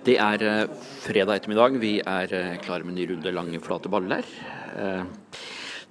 Det 0.00 0.14
er 0.16 0.40
eh, 0.48 0.70
fredag 1.04 1.42
ettermiddag. 1.42 1.74
Vi 1.76 1.98
er 2.00 2.32
eh, 2.32 2.54
klare 2.64 2.86
med 2.86 2.94
en 2.94 2.96
ny 2.96 3.04
runde 3.10 3.32
lange, 3.36 3.58
flate 3.60 3.90
baller. 3.92 4.24
Eh, 4.80 5.02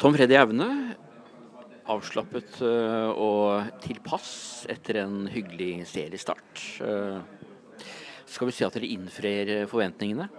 Tom 0.02 0.16
Freddy 0.16 0.34
Aune, 0.40 0.66
avslappet 1.90 2.58
og 2.62 3.70
tilpass 3.84 4.32
etter 4.70 5.02
en 5.04 5.28
hyggelig 5.30 5.84
seriestart. 5.90 6.62
Skal 8.30 8.50
vi 8.50 8.54
si 8.56 8.66
at 8.66 8.78
dere 8.78 8.90
innfrir 8.94 9.52
forventningene? 9.70 10.30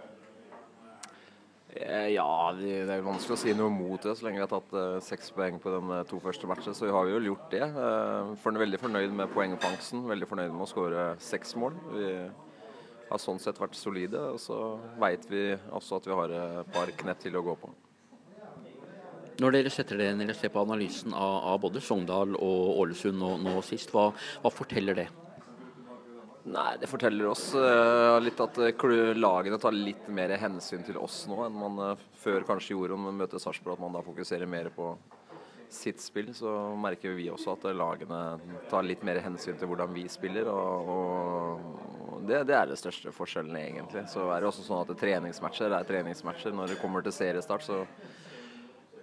Ja, 2.14 2.30
det 2.56 2.86
er 2.86 3.04
vanskelig 3.04 3.36
å 3.36 3.42
si 3.42 3.54
noe 3.58 3.70
mot 3.74 4.00
det 4.02 4.14
så 4.16 4.26
lenge 4.26 4.40
vi 4.40 4.46
har 4.46 4.54
tatt 4.54 5.04
seks 5.06 5.34
poeng 5.36 5.58
på 5.62 5.74
de 5.74 6.04
to 6.10 6.22
første 6.22 6.48
matchene. 6.50 6.74
Så 6.78 6.86
vi 6.88 6.94
har 6.94 7.10
jo 7.10 7.20
gjort 7.28 7.50
det. 7.52 7.66
Veldig 8.46 8.80
fornøyd 8.86 9.18
med 9.20 9.34
poengfangsten. 9.34 10.06
Veldig 10.10 10.30
fornøyd 10.30 10.54
med 10.54 10.64
å 10.64 10.70
skåre 10.70 11.10
seks 11.22 11.58
mål. 11.60 11.76
Vi 11.98 12.14
har 13.10 13.20
sånn 13.20 13.40
sett 13.42 13.60
vært 13.60 13.78
solide. 13.78 14.22
Og 14.34 14.40
så 14.42 14.56
veit 15.02 15.26
vi 15.30 15.50
også 15.70 16.00
at 16.00 16.10
vi 16.10 16.18
har 16.22 16.34
et 16.40 16.74
par 16.74 16.90
knett 17.02 17.24
til 17.26 17.38
å 17.38 17.44
gå 17.44 17.56
på. 17.60 17.72
Når 19.40 19.54
dere 19.54 19.72
setter 19.72 19.96
dere 19.96 20.16
ned 20.18 20.34
og 20.34 20.36
ser 20.36 20.52
på 20.52 20.60
analysen 20.60 21.14
av, 21.16 21.34
av, 21.48 21.60
både 21.62 21.80
Sogndal 21.80 22.34
og 22.36 22.80
Ålesund 22.82 23.16
nå, 23.16 23.30
nå 23.40 23.54
sist, 23.64 23.92
hva, 23.94 24.10
hva, 24.42 24.52
forteller 24.52 24.98
det? 24.98 25.06
Nei, 26.50 26.74
Det 26.80 26.88
forteller 26.90 27.28
oss 27.30 27.46
uh, 27.56 28.18
litt 28.20 28.40
at 28.40 28.58
uh, 28.60 29.00
lagene 29.16 29.56
tar 29.60 29.76
litt 29.76 30.08
mer 30.12 30.34
hensyn 30.40 30.84
til 30.84 30.98
oss 31.00 31.22
nå 31.30 31.38
enn 31.46 31.56
man 31.56 31.80
uh, 31.80 32.04
før 32.20 32.44
kanskje 32.48 32.74
gjorde 32.74 32.96
om 32.98 33.08
man 33.08 33.16
møter 33.22 33.40
Sarpsborg. 33.40 33.78
At 33.78 33.84
man 33.84 33.96
da 33.96 34.04
fokuserer 34.04 34.50
mer 34.50 34.68
på 34.76 34.92
sitt 35.72 36.02
spill, 36.02 36.34
så 36.36 36.74
merker 36.76 37.14
vi 37.16 37.30
også 37.32 37.54
at 37.54 37.68
lagene 37.76 38.20
tar 38.68 38.84
litt 38.84 39.04
mer 39.06 39.22
hensyn 39.24 39.56
til 39.56 39.70
hvordan 39.70 39.94
vi 39.96 40.04
spiller. 40.10 40.52
og, 40.52 40.92
og 40.96 41.89
det, 42.26 42.44
det, 42.48 42.56
er 42.56 42.70
det 42.70 42.78
største 42.80 43.12
forskjellen, 43.14 43.56
egentlig. 43.56 44.06
Så 44.10 44.26
er 44.30 44.40
det 44.40 44.50
også 44.50 44.64
sånn 44.66 44.82
at 44.84 44.98
treningsmatcher 45.00 45.72
er 45.76 45.86
treningsmatcher. 45.88 46.54
Når 46.56 46.74
det 46.74 46.80
kommer 46.80 47.04
til 47.04 47.14
seriestart, 47.14 47.66
så 47.66 47.84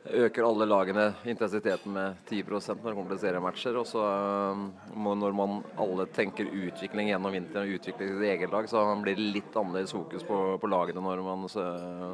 øker 0.08 0.44
alle 0.44 0.66
lagene 0.66 1.14
intensiteten 1.28 1.94
med 1.94 2.16
10% 2.30 2.82
når 2.82 2.90
det 2.90 2.96
kommer 2.96 3.14
til 3.14 3.22
seriematcher. 3.22 3.78
Og 3.80 3.88
så 3.88 4.04
um, 4.04 4.68
må, 4.96 5.16
når 5.20 5.36
man 5.36 5.58
alle 5.80 6.08
tenker 6.16 6.48
utvikling 6.48 7.12
gjennom 7.12 7.34
vinteren 7.34 7.68
og 7.68 7.80
utvikling 7.80 8.14
sitt 8.14 8.28
eget 8.30 8.54
lag, 8.54 8.70
så 8.70 8.84
blir 9.04 9.18
det 9.18 9.28
litt 9.36 9.58
annerledes 9.60 9.96
fokus 9.96 10.26
på, 10.28 10.40
på 10.62 10.72
lagene 10.72 11.04
når 11.04 11.24
man, 11.26 11.46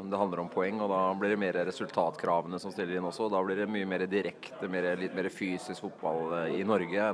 det 0.10 0.22
handler 0.22 0.44
om 0.46 0.52
poeng. 0.54 0.82
Og 0.84 0.92
da 0.94 1.04
blir 1.20 1.36
det 1.36 1.42
mer 1.44 1.62
resultatkravene 1.70 2.62
som 2.62 2.74
stiller 2.74 2.98
inn 2.98 3.10
også. 3.10 3.28
Og 3.28 3.36
da 3.36 3.44
blir 3.46 3.64
det 3.64 3.70
mye 3.72 3.90
mer 3.90 4.08
direkte, 4.10 4.70
mer, 4.72 4.94
litt 5.00 5.16
mer 5.18 5.30
fysisk 5.34 5.86
fotball 5.86 6.38
eh, 6.44 6.60
i 6.62 6.68
Norge 6.68 7.10
eh, 7.10 7.12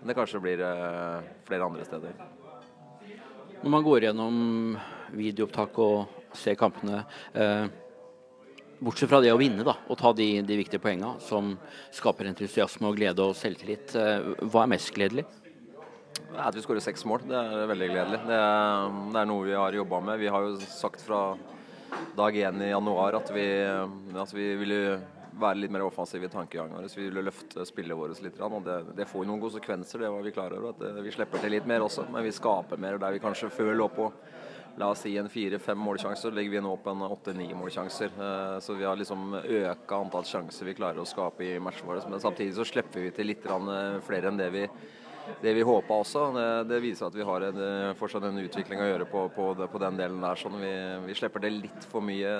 enn 0.00 0.08
det 0.08 0.16
kanskje 0.16 0.40
blir 0.40 0.62
eh, 0.64 1.32
flere 1.44 1.66
andre 1.66 1.84
steder. 1.84 2.39
Når 3.60 3.72
man 3.74 3.84
går 3.84 4.06
gjennom 4.08 4.36
videoopptak 5.12 5.78
og 5.84 6.34
ser 6.36 6.58
kampene 6.60 7.04
eh 7.34 7.68
Bortsett 8.80 9.10
fra 9.10 9.18
det 9.20 9.28
å 9.28 9.36
vinne 9.36 9.60
da, 9.60 9.74
og 9.92 9.98
ta 10.00 10.08
de, 10.16 10.40
de 10.40 10.56
viktige 10.56 10.80
poengene 10.80 11.20
som 11.20 11.50
skaper 11.92 12.30
entusiasme 12.30 12.88
og 12.88 12.96
glede 12.96 13.20
og 13.20 13.34
selvtillit. 13.36 13.92
Eh, 13.92 14.30
hva 14.48 14.62
er 14.62 14.70
mest 14.72 14.88
gledelig? 14.96 15.26
At 16.32 16.56
vi 16.56 16.62
skårer 16.64 16.80
seks 16.80 17.04
mål. 17.04 17.26
Det 17.28 17.36
er 17.36 17.68
veldig 17.68 17.88
gledelig. 17.90 18.22
Det 18.24 18.38
er, 18.38 18.96
det 19.12 19.20
er 19.20 19.28
noe 19.28 19.44
vi 19.44 19.52
har 19.52 19.76
jobba 19.76 20.00
med. 20.06 20.22
Vi 20.22 20.32
har 20.32 20.46
jo 20.46 20.56
sagt 20.64 21.04
fra 21.04 21.20
dag 22.16 22.40
én 22.40 22.64
i 22.64 22.70
januar 22.70 23.20
at 23.20 23.28
vi, 23.36 23.44
at 24.24 24.32
vi 24.32 24.48
ville 24.62 24.80
være 25.40 25.60
litt 25.62 25.72
mer 25.74 25.86
offensive 25.86 26.26
i 26.26 26.32
tankegangen 26.32 26.76
vår. 26.76 26.88
Vi 26.96 27.06
ville 27.08 27.24
løfte 27.26 27.66
spillet 27.68 27.96
vårt 27.96 28.22
litt. 28.24 28.40
Og 28.40 28.60
det, 28.66 28.78
det 28.98 29.08
får 29.08 29.26
noen 29.28 29.42
konsekvenser, 29.42 30.04
det 30.04 30.12
var 30.12 30.26
vi 30.26 30.34
klar 30.34 30.54
over. 30.56 30.74
At 30.74 31.02
vi 31.04 31.14
slipper 31.14 31.42
til 31.42 31.54
litt 31.56 31.68
mer 31.68 31.86
også, 31.86 32.08
men 32.10 32.26
vi 32.26 32.34
skaper 32.34 32.80
mer 32.80 33.00
der 33.00 33.16
vi 33.16 33.22
kanskje 33.22 33.52
før 33.54 33.74
lå 33.78 33.90
på 33.94 34.10
la 34.80 34.88
oss 34.90 35.02
si 35.04 35.16
en 35.18 35.28
fire-fem 35.28 35.78
målsjanser, 35.78 36.32
legger 36.34 36.56
vi 36.56 36.62
nå 36.64 36.72
opp 36.72 36.86
en 36.90 37.02
åtte-ni 37.04 37.50
målsjanser. 37.58 38.14
Eh, 38.16 38.56
så 38.64 38.76
vi 38.78 38.86
har 38.88 38.96
liksom 38.96 39.34
øka 39.42 39.98
antall 39.98 40.24
sjanser 40.28 40.68
vi 40.68 40.76
klarer 40.78 41.02
å 41.02 41.08
skape 41.08 41.44
i 41.44 41.58
matchen 41.62 41.88
vår. 41.88 42.04
Men 42.08 42.22
samtidig 42.22 42.56
så 42.56 42.66
slipper 42.68 43.04
vi 43.04 43.12
til 43.14 43.30
litt 43.32 43.46
eh, 43.50 43.98
flere 44.06 44.30
enn 44.30 44.40
det 44.40 44.50
vi, 44.54 44.64
det 45.42 45.54
vi 45.56 45.64
håpa 45.66 45.98
også. 46.02 46.24
Det, 46.36 46.46
det, 46.70 46.80
viser 46.84 47.08
at 47.08 47.16
vi 47.16 47.26
har 47.26 47.46
en, 47.48 47.60
eh, 47.66 47.92
fortsatt 47.98 48.26
en 48.28 48.40
utvikling 48.42 48.82
å 48.82 48.88
gjøre 48.88 49.08
på, 49.10 49.26
på, 49.34 49.50
på 49.72 49.82
den 49.82 50.00
delen 50.00 50.24
der. 50.24 50.40
Sånn 50.40 50.58
vi, 50.60 50.72
vi, 51.06 51.16
slipper 51.18 51.44
det 51.44 51.52
litt 51.56 51.86
for 51.90 52.04
mye 52.04 52.32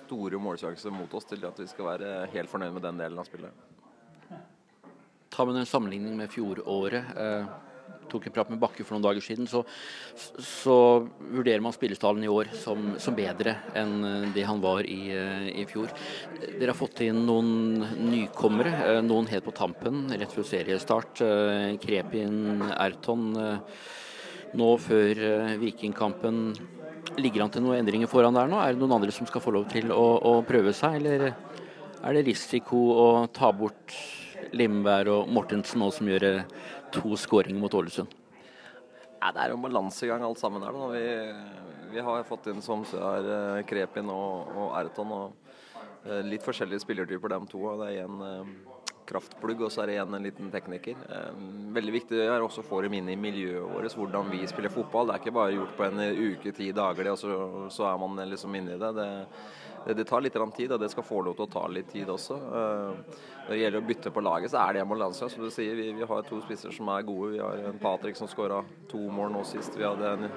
store 0.00 0.40
målsjanser 0.42 0.94
mot 0.94 1.14
oss 1.14 1.28
til 1.30 1.44
at 1.48 1.60
vi 1.60 1.68
skal 1.70 1.92
være 1.94 2.16
helt 2.34 2.52
fornøyd 2.52 2.76
med 2.76 2.86
den 2.88 3.04
delen 3.04 3.22
av 3.22 3.28
spillet. 3.28 3.70
Ta 5.34 5.46
med 5.48 5.58
en 5.58 5.66
sammenligning 5.66 6.14
med 6.18 6.30
fjoråret 6.30 7.14
tok 8.14 8.28
en 8.28 8.36
prat 8.36 8.52
med 8.52 8.60
Bakke 8.62 8.86
for 8.86 8.96
noen 8.96 9.04
dager 9.04 9.24
siden, 9.24 9.48
så, 9.50 9.64
så 10.38 10.76
vurderer 11.18 11.62
man 11.64 11.74
spillestallen 11.74 12.24
i 12.24 12.30
år 12.30 12.52
som, 12.56 12.94
som, 13.02 13.16
bedre 13.16 13.56
enn 13.78 13.94
eh, 14.06 14.28
det 14.34 14.46
han 14.48 14.62
var 14.62 14.86
i, 14.86 15.00
eh, 15.14 15.50
i, 15.62 15.66
fjor. 15.70 15.92
Dere 16.44 16.72
har 16.72 16.78
fått 16.78 17.04
inn 17.06 17.24
noen 17.26 17.82
nykommere, 18.10 18.74
eh, 18.94 19.02
noen 19.06 19.28
helt 19.30 19.46
på 19.46 19.54
tampen 19.56 20.06
rett 20.14 20.32
før 20.34 20.46
seriestart. 20.48 21.22
Krepin 21.82 22.62
Erton 22.74 23.32
nå 24.54 24.68
før 24.82 25.20
Vikingkampen. 25.60 26.40
Ligger 27.18 27.44
han 27.44 27.52
til 27.54 27.64
noen 27.64 27.80
endringer 27.80 28.10
foran 28.10 28.34
der 28.36 28.50
nå? 28.50 28.58
Er 28.60 28.74
det 28.74 28.82
noen 28.82 28.96
andre 28.96 29.14
som 29.14 29.26
skal 29.28 29.42
få 29.42 29.54
lov 29.54 29.68
til 29.72 29.92
å, 29.94 30.04
å 30.18 30.34
prøve 30.46 30.74
seg, 30.76 30.98
eller 31.00 31.30
er 32.04 32.16
det 32.16 32.26
risiko 32.26 32.80
å 32.98 33.08
ta 33.32 33.50
bort 33.54 33.94
Limberg 34.52 35.12
og 35.12 35.32
Mortensen 35.32 35.80
nå 35.82 35.88
som 35.94 36.08
gjør 36.10 36.44
to 36.94 37.16
skåringer 37.18 37.60
mot 37.60 37.74
Ålesund? 37.74 38.12
Ja, 39.24 39.30
det 39.32 39.40
er 39.40 39.54
jo 39.54 39.62
balansegang 39.62 40.20
alt 40.26 40.40
sammen 40.40 40.64
her. 40.66 40.76
Vi, 40.92 41.94
vi 41.94 42.02
har 42.04 42.26
fått 42.28 42.50
inn 42.52 42.60
som 42.60 42.82
er 42.98 43.28
eh, 43.32 43.62
Krepin 43.64 44.10
og, 44.12 44.50
og 44.52 44.74
Erton. 44.76 45.14
og 45.16 45.78
eh, 46.04 46.20
Litt 46.28 46.44
forskjellige 46.44 46.82
spillertyper, 46.82 47.32
dem 47.32 47.46
to. 47.48 47.62
og 47.70 47.80
Det 47.80 47.94
er 47.94 48.04
en 48.04 48.20
eh, 48.26 48.52
kraftplugg 49.08 49.64
og 49.64 49.72
så 49.72 49.82
er 49.82 49.88
det 49.88 49.96
igjen 49.96 50.16
en 50.16 50.26
liten 50.28 50.52
tekniker. 50.52 51.00
Veldig 51.76 51.92
viktig 51.96 52.20
er 52.24 52.44
også 52.44 52.62
å 52.62 52.68
få 52.68 52.82
dem 52.84 52.94
inn 52.96 53.10
i 53.12 53.18
miljøet 53.20 53.64
vårt, 53.68 53.96
hvordan 53.96 54.30
vi 54.32 54.44
spiller 54.48 54.72
fotball. 54.72 55.08
Det 55.08 55.16
er 55.16 55.24
ikke 55.24 55.36
bare 55.36 55.56
gjort 55.56 55.74
på 55.76 55.88
en 55.88 56.04
uke, 56.20 56.54
ti 56.56 56.70
dager, 56.76 57.10
og 57.12 57.20
så, 57.20 57.34
så 57.72 57.88
er 57.90 58.00
man 58.00 58.20
liksom 58.30 58.56
inne 58.60 58.76
i 58.76 58.80
det. 58.80 58.92
det 58.96 59.10
det, 59.84 60.04
tar 60.08 60.20
litt 60.24 60.36
tid, 60.56 60.72
og 60.72 60.80
det 60.80 60.88
skal 60.92 61.04
få 61.04 61.20
lov 61.22 61.36
til 61.36 61.44
å 61.44 61.52
ta 61.52 61.64
litt 61.68 61.90
tid 61.92 62.08
også. 62.08 62.36
Uh, 62.40 63.16
når 63.44 63.52
det 63.52 63.58
gjelder 63.60 63.82
å 63.82 63.86
bytte 63.88 64.12
på 64.14 64.24
laget, 64.24 64.52
så 64.52 64.62
er 64.62 64.78
det 64.78 64.84
Molansia. 64.88 65.28
Som 65.28 65.44
du 65.44 65.50
sier, 65.52 65.76
vi, 65.76 65.90
vi, 65.92 66.06
har 66.08 66.22
to 66.24 66.40
spisser 66.44 66.72
som 66.72 66.88
er 66.94 67.04
gode. 67.04 67.34
Vi 67.34 67.42
har 67.44 67.66
en 67.68 67.80
Patrick 67.82 68.16
som 68.16 68.30
skåra 68.30 68.62
to 68.88 69.02
mål 69.12 69.34
nå 69.34 69.44
sist. 69.48 69.76
Vi 69.76 69.84
hadde 69.84 70.14
en 70.16 70.28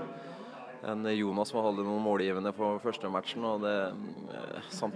en 0.87 1.03
Jonas 1.15 1.51
som 1.51 1.59
hadde 1.65 1.83
noen 1.85 2.03
målgivende 2.03 2.51
på 2.55 2.69
første 2.83 3.09
matchen. 3.11 3.43
og 3.45 3.61
det, 3.61 3.73
eh, 4.33 4.69
samt, 4.69 4.95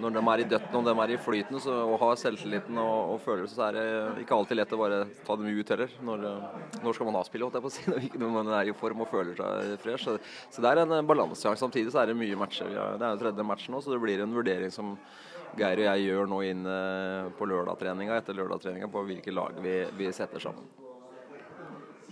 Når 0.00 0.12
de 0.12 0.22
er 0.28 0.40
i 0.40 0.48
døtten 0.48 0.74
og 0.76 0.84
de 0.84 0.94
er 1.02 1.10
i 1.14 1.16
flyten 1.16 1.60
så, 1.60 1.72
og 1.86 1.98
har 2.00 2.16
selvtilliten 2.16 2.76
og, 2.78 3.14
og 3.14 3.20
følelse, 3.20 3.54
så 3.54 3.68
er 3.68 3.72
det 3.72 4.24
ikke 4.24 4.36
alltid 4.36 4.56
lett 4.56 4.72
å 4.72 4.78
bare 4.78 5.06
ta 5.24 5.36
dem 5.36 5.46
ut 5.46 5.68
heller. 5.68 5.90
Når, 6.02 6.26
eh, 6.30 6.80
når 6.84 6.94
skal 6.94 7.06
man 7.06 7.20
avspille, 7.22 7.46
holdt 7.46 7.58
jeg 7.58 7.66
på 7.66 7.72
å 7.72 7.76
si, 7.76 8.18
når 8.22 8.34
man 8.38 8.52
er 8.60 8.68
i 8.68 8.76
form 8.76 9.04
og 9.06 9.08
føler 9.12 9.36
seg 9.38 9.78
fresh. 9.80 10.04
Så, 10.04 10.18
så, 10.50 10.62
det 10.62 10.72
er 10.72 10.82
en 10.84 11.06
balansegang. 11.06 11.56
Samtidig 11.56 11.92
så 11.92 12.02
er 12.02 12.12
det 12.12 12.18
mye 12.18 12.36
matcher. 12.36 12.68
Det 12.68 13.06
er 13.06 13.14
jo 13.14 13.22
tredje 13.22 13.46
matchen 13.46 13.76
nå, 13.76 13.80
så 13.80 13.94
det 13.94 14.02
blir 14.02 14.20
en 14.20 14.36
vurdering 14.36 14.74
som 14.74 14.96
Geir 15.56 15.80
og 15.80 15.86
jeg 15.86 16.08
gjør 16.10 16.26
nå 16.28 16.40
inne 16.44 16.72
på 17.38 17.46
lørdagstreninga 17.48 18.18
etter 18.18 18.36
lørdagstreninga 18.36 18.90
på 18.92 19.06
hvilke 19.08 19.32
lag 19.32 19.56
vi, 19.64 19.78
vi 19.96 20.10
setter 20.12 20.42
sammen. 20.42 20.66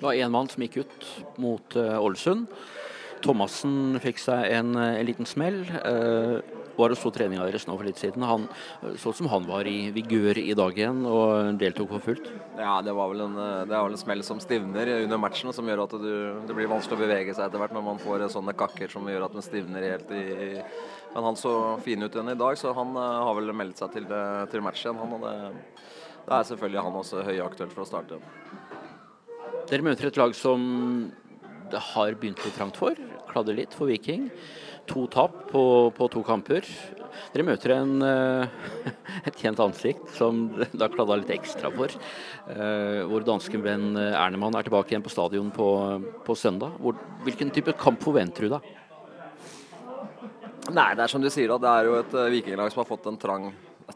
Det 0.05 0.11
var 0.11 0.19
én 0.21 0.33
mann 0.37 0.49
som 0.53 0.61
gikk 0.61 0.83
ut 0.83 1.05
mot 1.41 1.75
uh, 1.81 1.95
Ålesund. 1.97 2.43
Thomassen 3.25 3.95
fikk 4.05 4.19
seg 4.21 4.51
en, 4.53 4.75
eh, 4.77 4.99
en 4.99 5.07
liten 5.09 5.25
smell. 5.25 5.63
Eh, 5.65 6.43
var 6.77 6.93
og 6.93 6.99
så 7.01 7.09
treninga 7.09 7.47
deres 7.49 7.65
nå 7.65 7.73
for 7.73 7.89
litt 7.89 7.97
siden. 7.97 8.21
Han 8.29 8.45
så 9.01 9.15
ut 9.15 9.17
som 9.17 9.31
han 9.33 9.47
var 9.49 9.65
i 9.65 9.89
vigør 9.97 10.37
i 10.43 10.53
dag 10.53 10.77
igjen 10.77 11.07
og 11.09 11.57
deltok 11.57 11.95
for 11.95 12.05
fullt. 12.05 12.29
Ja, 12.59 12.83
det 12.85 12.93
var 12.93 13.15
vel 13.15 13.25
en, 13.25 13.39
det 13.65 13.73
er 13.73 13.81
vel 13.87 13.97
en 13.97 14.03
smell 14.03 14.21
som 14.29 14.43
stivner 14.45 14.93
under 14.99 15.23
matchen, 15.23 15.55
som 15.57 15.71
gjør 15.73 15.87
at 15.87 15.97
du, 16.03 16.13
det 16.51 16.59
blir 16.59 16.69
vanskelig 16.69 16.99
å 16.99 17.05
bevege 17.07 17.33
seg 17.33 17.47
etter 17.47 17.63
hvert 17.63 17.73
når 17.73 17.87
man 17.89 18.03
får 18.03 18.27
sånne 18.35 18.57
kakker 18.61 18.93
som 18.93 19.09
gjør 19.09 19.25
at 19.31 19.39
man 19.39 19.49
stivner 19.49 19.89
helt 19.89 20.13
i, 20.13 20.61
Men 21.15 21.31
han 21.31 21.41
så 21.41 21.79
fin 21.81 22.03
ut 22.03 22.13
igjen 22.13 22.35
i 22.35 22.37
dag, 22.45 22.61
så 22.61 22.77
han 22.77 22.93
har 22.99 23.33
vel 23.41 23.57
meldt 23.57 23.81
seg 23.81 23.97
til, 23.97 24.13
til 24.53 24.69
match 24.69 24.85
igjen. 24.85 25.01
Han, 25.01 25.17
det, 25.25 25.35
det 26.29 26.37
er 26.43 26.47
selvfølgelig 26.53 26.87
han 26.91 27.01
også 27.01 27.25
høyaktuelt 27.25 27.73
for 27.73 27.87
å 27.87 27.89
starte. 27.89 28.21
Dere 29.71 29.85
møter 29.85 30.11
et 30.11 30.19
lag 30.21 30.35
som 30.37 30.61
det 31.73 31.81
har 31.95 32.17
begynt 32.21 32.43
litt 32.45 32.57
trangt 32.59 32.77
for. 32.77 32.99
Kladder 33.31 33.57
litt 33.57 33.73
for 33.75 33.89
Viking. 33.89 34.29
To 34.91 35.07
tap 35.09 35.47
på, 35.49 35.63
på 35.97 36.09
to 36.13 36.21
kamper. 36.27 36.69
Dere 37.33 37.47
møter 37.49 37.73
en, 37.79 37.95
uh, 38.05 38.45
et 39.29 39.41
kjent 39.41 39.63
ansikt 39.65 40.13
som 40.19 40.47
det 40.61 40.83
har 40.83 40.93
kladda 40.93 41.17
litt 41.23 41.33
ekstra 41.33 41.73
for. 41.73 41.97
Hvor 42.45 43.25
dansken 43.25 43.31
danske 43.31 43.63
venn 43.65 43.97
Ernemann 43.97 44.59
er 44.59 44.67
tilbake 44.67 44.93
igjen 44.93 45.05
på 45.07 45.13
stadion 45.15 45.49
på, 45.55 45.69
på 46.27 46.37
søndag. 46.37 46.77
Hvor, 46.85 47.01
hvilken 47.25 47.53
type 47.55 47.73
kamp 47.81 48.05
forventer 48.05 48.45
du 48.45 48.57
da? 48.59 48.63
Nei, 50.75 50.91
det 50.97 51.05
er 51.05 51.13
som 51.13 51.25
du 51.25 51.29
sier, 51.33 51.53
det 51.61 51.71
er 51.71 51.89
jo 51.89 52.01
et 52.03 52.17
uh, 52.17 52.29
vikinglag 52.33 52.73
som 52.73 52.85
har 52.85 52.89
fått 52.89 53.09
en 53.09 53.21
trang, 53.21 53.53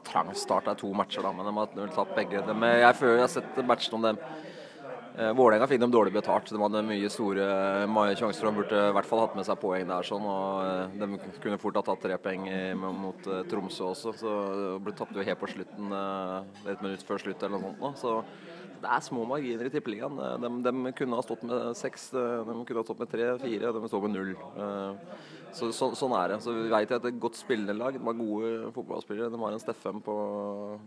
trang 0.09 0.33
start. 0.33 0.65
Det 0.65 0.79
er 0.79 0.85
to 0.87 0.97
matcher, 0.97 1.25
da, 1.25 1.33
men 1.37 1.49
de 1.49 1.83
har 1.85 1.97
tatt 1.97 2.17
begge. 2.17 2.45
De, 2.49 2.57
jeg 2.81 2.97
føler 2.97 3.19
jeg 3.19 3.27
har 3.27 3.35
sett 3.37 3.67
matchen 3.69 4.01
om 4.01 4.09
dem 4.09 4.23
Eh, 4.23 4.58
Vålerenga 5.19 5.67
fikk 5.67 5.81
dem 5.83 5.91
dårlig 5.91 6.13
betalt. 6.15 6.51
De 6.55 6.61
hadde 6.63 6.85
mye 6.87 7.09
store 7.11 7.47
sjanser 8.19 8.47
og 8.47 8.61
burde 8.61 8.83
i 8.91 8.93
hvert 8.95 9.09
fall 9.09 9.25
hatt 9.25 9.35
med 9.35 9.47
seg 9.49 9.59
poeng 9.59 9.89
der. 9.91 10.07
sånn, 10.07 10.23
og 10.23 10.61
eh, 10.63 10.95
De 11.01 11.41
kunne 11.43 11.59
fort 11.59 11.81
ha 11.81 11.83
tatt 11.83 12.05
tre 12.05 12.19
poeng 12.23 12.47
mot 12.79 13.27
eh, 13.27 13.43
Tromsø 13.51 13.89
også. 13.91 14.15
så 14.21 14.35
ble 14.79 14.95
tapt 14.95 15.19
jo 15.19 15.27
helt 15.27 15.41
på 15.41 15.51
slutten, 15.51 15.91
eh, 15.91 16.71
et 16.71 16.85
minutt 16.85 17.03
før 17.09 17.19
slutt 17.25 17.43
eller 17.43 17.59
noe 17.59 17.75
sånt. 17.81 17.99
så 17.99 18.15
det 18.83 18.93
er 18.95 19.07
små 19.07 19.25
marginer 19.29 19.69
i 19.69 19.73
Tippeligaen. 19.75 20.21
De, 20.43 20.53
de 20.69 20.93
kunne 20.99 21.19
ha 21.19 21.25
stått 21.27 21.43
med 21.49 21.75
seks, 21.79 22.11
de 22.15 22.55
kunne 22.63 22.81
ha 22.81 22.87
stått 22.87 23.03
med 23.03 23.11
tre, 23.13 23.33
fire, 23.43 23.75
de 23.75 23.91
står 23.91 24.07
med 24.07 24.17
null. 24.17 24.33
Eh, 24.37 25.27
Så, 25.49 25.71
så, 25.73 25.87
sånn 25.97 26.13
er 26.13 26.29
det. 26.29 26.37
Så 26.45 26.53
vi 26.53 26.67
vet 26.69 26.91
at 26.93 27.01
det 27.01 27.09
er 27.09 27.15
et 27.15 27.23
godt 27.23 27.39
spillende 27.39 27.73
lag. 27.73 27.95
De 27.97 28.05
har 28.05 28.17
gode 28.19 28.69
fotballspillere. 28.77 29.31
De 29.33 29.39
har 29.41 29.55
en 29.57 29.63
Steffen 29.63 30.03
på, 30.05 30.17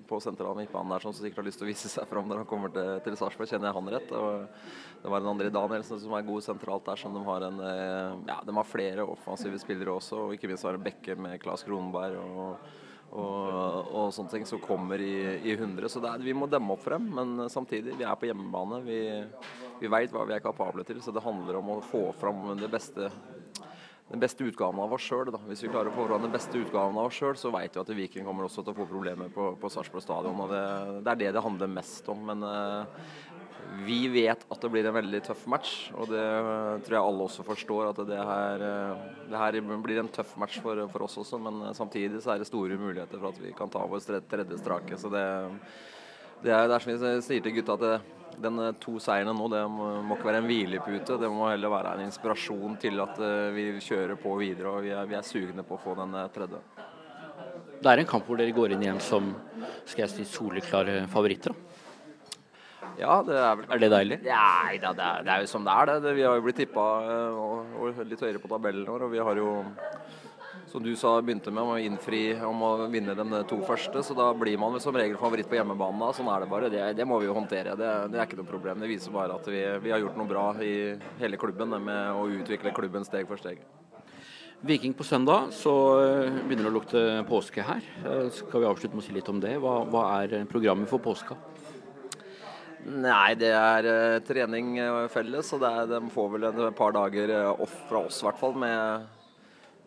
på 0.06 0.20
sentralen 0.22 0.62
midtbanen 0.62 0.94
der 0.94 1.02
som 1.02 1.16
sikkert 1.18 1.42
har 1.42 1.48
lyst 1.48 1.58
til 1.60 1.66
å 1.66 1.72
vise 1.72 1.90
seg 1.90 2.06
fram 2.06 2.30
når 2.30 2.44
han 2.44 2.50
kommer 2.50 2.70
til, 2.76 2.92
til 3.02 3.18
Sarpsborg, 3.18 3.50
kjenner 3.50 3.72
jeg 3.72 3.78
han 3.80 3.90
rett. 3.96 4.14
Og 4.14 5.02
det 5.02 5.16
var 5.16 5.24
en 5.26 5.32
andre 5.34 5.50
Danielsen 5.56 6.04
som 6.04 6.14
er 6.14 6.30
god 6.30 6.46
sentralt 6.46 6.86
der, 6.92 7.02
som 7.02 7.18
de 7.18 7.26
har 7.26 7.48
en 7.50 7.58
eh, 7.72 8.14
Ja, 8.30 8.38
de 8.46 8.56
har 8.60 8.70
flere 8.70 9.08
offensive 9.16 9.58
spillere 9.66 9.98
også, 9.98 10.28
og 10.28 10.38
ikke 10.38 10.54
minst 10.54 10.70
har 10.70 10.78
de 10.78 10.86
Bekke 10.86 11.18
med 11.18 11.42
Claes 11.42 11.66
Kronberg 11.66 12.22
og 12.22 12.72
og, 13.12 13.90
og 13.92 14.14
sånne 14.16 14.32
ting 14.32 14.46
som 14.48 14.62
kommer 14.64 15.02
i, 15.04 15.16
i 15.44 15.56
100. 15.58 15.90
Så 15.92 16.02
er, 16.06 16.24
vi 16.24 16.36
må 16.38 16.48
demme 16.52 16.76
opp 16.76 16.86
for 16.86 16.96
dem, 16.96 17.10
men 17.18 17.50
samtidig, 17.52 17.98
vi 18.00 18.08
er 18.08 18.18
på 18.20 18.30
hjemmebane. 18.30 18.82
Vi, 18.88 19.02
vi 19.82 19.92
veit 19.92 20.14
hva 20.16 20.24
vi 20.30 20.38
er 20.38 20.44
kapable 20.44 20.86
til, 20.88 21.02
så 21.04 21.14
det 21.16 21.26
handler 21.26 21.60
om 21.60 21.76
å 21.76 21.82
få 21.92 22.08
fram 22.22 22.48
beste 22.72 23.12
den 24.12 24.20
beste 24.20 24.44
utgaven 24.44 24.80
av 24.84 24.92
oss 24.92 25.06
sjøl. 25.08 25.30
Hvis 25.48 25.62
vi 25.64 25.70
klarer 25.72 25.88
å 25.88 25.96
få 25.96 26.06
fram 26.10 26.26
den 26.26 26.34
beste 26.34 26.60
utgaven 26.60 26.98
av 27.00 27.08
oss 27.08 27.16
sjøl, 27.16 27.38
så 27.40 27.52
veit 27.54 27.78
vi 27.78 27.80
at 27.80 27.92
Viking 27.96 28.26
kommer 28.28 28.44
også 28.44 28.64
til 28.66 28.74
å 28.74 28.80
få 28.82 28.88
problemer 28.90 29.32
på, 29.32 29.54
på 29.60 29.72
Sarpsborg 29.72 30.04
stadion. 30.04 30.42
og 30.44 30.52
det, 30.52 30.64
det 31.06 31.14
er 31.14 31.22
det 31.22 31.30
det 31.38 31.44
handler 31.46 31.72
mest 31.72 32.10
om. 32.12 32.26
Men 32.28 32.44
eh, 32.44 33.14
vi 33.86 34.00
vet 34.12 34.46
at 34.52 34.62
det 34.62 34.70
blir 34.74 34.88
en 34.88 34.96
veldig 34.96 35.22
tøff 35.26 35.46
match, 35.50 35.74
og 35.96 36.10
det 36.12 36.24
tror 36.86 36.96
jeg 36.98 37.02
alle 37.02 37.28
også 37.28 37.46
forstår. 37.48 37.92
At 37.92 38.02
det 38.10 38.20
her, 38.20 38.66
eh, 38.68 39.04
det 39.32 39.42
her 39.42 39.60
blir 39.84 40.02
en 40.02 40.12
tøff 40.12 40.36
match 40.42 40.60
for, 40.64 40.84
for 40.92 41.08
oss 41.08 41.20
også, 41.24 41.40
men 41.42 41.74
samtidig 41.78 42.22
så 42.24 42.36
er 42.36 42.42
det 42.42 42.50
store 42.50 42.80
muligheter 42.80 43.20
for 43.20 43.32
at 43.32 43.42
vi 43.42 43.54
kan 43.58 43.72
ta 43.72 43.86
vår 43.88 44.04
tredje, 44.30 44.60
strake. 44.60 45.00
Så 45.00 45.12
det, 45.14 45.26
det 46.44 46.52
er, 46.52 46.68
det 46.68 46.76
er 46.76 46.84
som 46.84 46.94
vi 46.94 47.14
sier 47.26 47.46
til 47.46 47.56
gutta, 47.60 47.78
at 47.80 47.86
det, 47.88 48.20
den 48.42 48.60
eh, 48.60 48.76
to 48.82 48.98
seierne 49.02 49.34
nå, 49.36 49.48
det 49.52 49.62
må, 49.72 49.90
må 50.06 50.18
ikke 50.18 50.30
være 50.30 50.44
en 50.44 50.50
hvilepute. 50.50 51.18
Det 51.22 51.32
må 51.32 51.50
heller 51.50 51.74
være 51.74 51.96
en 51.98 52.06
inspirasjon 52.08 52.78
til 52.82 53.02
at 53.04 53.20
eh, 53.22 53.50
vi 53.56 53.68
kjører 53.84 54.18
på 54.22 54.36
videre, 54.42 54.76
og 54.76 54.86
vi 54.86 54.94
er, 54.96 55.10
vi 55.10 55.18
er 55.18 55.28
sugne 55.28 55.66
på 55.68 55.78
å 55.78 55.84
få 55.84 55.98
den 56.00 56.16
eh, 56.20 56.32
tredje. 56.36 56.62
Det 57.82 57.90
er 57.90 58.04
en 58.04 58.10
kamp 58.10 58.28
hvor 58.30 58.38
dere 58.38 58.54
går 58.54 58.76
inn 58.76 58.84
igjen 58.86 59.02
som 59.02 59.32
skal 59.90 60.06
jeg 60.06 60.12
si, 60.14 60.26
soleklare 60.30 61.06
favoritter. 61.10 61.56
da. 61.56 61.71
Ja, 63.02 63.22
det 63.26 63.38
er 63.38 63.56
vel 63.58 63.66
Er 63.68 63.82
det 63.82 63.92
deilig? 63.96 64.20
Nei 64.28 64.78
da, 64.82 64.94
det 64.94 65.08
er, 65.08 65.24
det 65.26 65.34
er 65.34 65.46
jo 65.46 65.52
som 65.52 65.66
det 65.66 65.74
er, 65.74 65.94
det. 66.06 66.16
vi 66.18 66.26
har 66.28 66.38
jo 66.38 66.46
blitt 66.46 66.60
tippa 66.62 66.88
og, 67.34 67.78
og 67.82 68.04
litt 68.06 68.22
høyere 68.22 68.42
på 68.42 68.52
tabellen 68.52 68.86
i 68.86 68.94
år, 68.94 69.08
og 69.08 69.16
vi 69.16 69.24
har 69.26 69.42
jo 69.42 69.56
som 70.72 70.84
du 70.84 70.94
sa, 70.96 71.18
begynte 71.22 71.52
med 71.52 71.66
om 71.66 71.74
å 71.74 71.80
innfri 71.84 72.22
om 72.48 72.62
å 72.64 72.70
vinne 72.92 73.12
de 73.18 73.42
to 73.50 73.58
første. 73.68 74.04
Så 74.08 74.16
da 74.16 74.30
blir 74.38 74.56
man 74.62 74.78
som 74.80 74.96
regel 74.96 75.18
favoritt 75.20 75.50
på 75.52 75.58
hjemmebane. 75.58 76.12
Sånn 76.16 76.30
er 76.32 76.46
det 76.46 76.48
bare. 76.52 76.70
Det, 76.72 76.86
det 76.96 77.08
må 77.08 77.18
vi 77.20 77.28
jo 77.28 77.36
håndtere. 77.36 77.76
Det, 77.76 77.90
det, 78.14 78.20
er 78.20 78.24
ikke 78.24 78.40
noe 78.40 78.48
problem. 78.48 78.80
Det 78.80 78.88
viser 78.88 79.12
bare 79.12 79.36
at 79.36 79.50
vi, 79.52 79.60
vi 79.84 79.92
har 79.92 80.00
gjort 80.00 80.16
noe 80.20 80.32
bra 80.32 80.46
i 80.64 80.74
hele 81.20 81.40
klubben 81.42 81.76
med 81.76 82.16
å 82.16 82.24
utvikle 82.40 82.72
klubben 82.78 83.04
steg 83.08 83.28
for 83.28 83.42
steg. 83.42 83.60
Viking 84.64 84.94
på 84.96 85.04
søndag, 85.04 85.50
så 85.58 85.74
eh, 86.06 86.40
begynner 86.46 86.68
det 86.68 86.72
å 86.72 86.76
lukte 86.78 87.04
påske 87.28 87.66
her. 87.66 87.84
Eh, 88.06 88.28
Skal 88.32 88.62
vi 88.64 88.70
avslutte 88.70 88.96
med 88.96 89.04
å 89.04 89.08
si 89.10 89.16
litt 89.16 89.32
om 89.34 89.42
det? 89.44 89.58
Hva, 89.60 89.80
hva 89.90 90.06
er 90.22 90.46
programmet 90.48 90.88
for 90.92 91.04
påska? 91.04 91.36
Nei, 92.82 93.36
det 93.38 93.52
er 93.54 93.86
eh, 93.86 94.20
trening 94.26 94.76
eh, 94.82 95.08
felles, 95.14 95.54
og 95.54 95.66
er, 95.68 95.88
de 95.92 96.02
får 96.14 96.30
vel 96.36 96.50
et 96.50 96.62
par 96.78 96.96
dager 96.96 97.34
eh, 97.36 97.50
off 97.62 97.74
fra 97.90 98.06
oss, 98.08 98.22
i 98.24 98.26
hvert 98.26 98.40
fall. 98.40 98.56
Med 98.58 99.10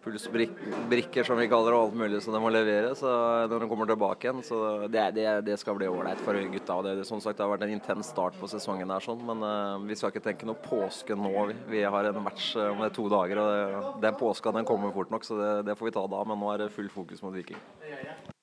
pulsbrikker, 0.05 1.25
som 1.25 1.39
vi 1.41 1.47
kaller 1.49 1.73
det, 1.73 1.79
og 1.79 1.87
alt 1.87 1.97
mulig 1.97 2.19
som 2.21 2.35
de 2.37 2.41
må 2.45 2.51
levere 2.53 2.91
så 2.99 3.09
når 3.49 3.63
de 3.63 3.69
kommer 3.71 3.89
tilbake 3.89 4.29
igjen. 4.29 4.43
Så 4.45 4.59
det, 4.93 5.07
det, 5.17 5.25
det 5.47 5.57
skal 5.61 5.79
bli 5.79 5.89
ålreit 5.89 6.21
for 6.27 6.37
gutta. 6.53 6.77
det, 6.85 7.07
som 7.09 7.23
sagt, 7.25 7.39
det 7.39 7.47
har 7.47 7.55
vært 7.55 7.65
en 7.65 7.73
intens 7.73 8.13
start 8.13 8.37
på 8.37 8.51
sesongen, 8.53 8.93
her, 8.93 9.05
sånn, 9.05 9.25
men 9.25 9.41
uh, 9.41 9.81
vi 9.89 9.97
skal 9.97 10.13
ikke 10.13 10.27
tenke 10.29 10.49
noe 10.49 10.61
påske 10.61 11.17
nå. 11.17 11.33
Vi, 11.73 11.81
har 11.89 12.11
en 12.11 12.21
match 12.21 12.53
om 12.61 12.85
det 12.85 12.91
er 12.91 12.97
to 13.01 13.09
dager, 13.13 13.41
og 13.41 13.99
den 14.05 14.21
påska 14.21 14.53
den 14.55 14.69
kommer 14.69 14.93
fort 14.93 15.15
nok, 15.15 15.25
så 15.25 15.41
det, 15.41 15.51
det 15.71 15.79
får 15.81 15.89
vi 15.89 15.97
ta 15.97 16.05
da. 16.05 16.23
Men 16.29 16.43
nå 16.43 16.53
er 16.53 16.67
det 16.67 16.73
full 16.77 16.93
fokus 16.93 17.25
mot 17.25 17.33
Viking. 17.33 17.61